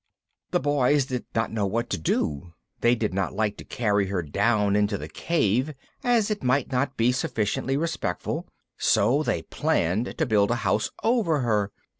The 0.49 0.59
Boys 0.59 1.05
did 1.05 1.25
not 1.35 1.51
know 1.51 1.67
what 1.67 1.87
to 1.91 1.97
do. 1.99 2.55
They 2.79 2.95
did 2.95 3.13
not 3.13 3.35
like 3.35 3.55
to 3.57 3.63
carry 3.63 4.07
her 4.07 4.23
down 4.23 4.75
into 4.75 4.97
the 4.97 5.07
cave, 5.07 5.75
as 6.03 6.31
it 6.31 6.41
might 6.43 6.71
not 6.71 6.97
be 6.97 7.11
sufficiently 7.11 7.77
respectful, 7.77 8.47
so 8.79 9.21
they 9.21 9.43
planned 9.43 10.17
to 10.17 10.25
build 10.25 10.49
a 10.49 10.55
house 10.65 10.89
over 11.03 11.41
her. 11.41 11.71